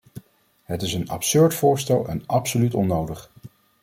[0.63, 3.31] Het is een absurd voorstel en absoluut onnodig.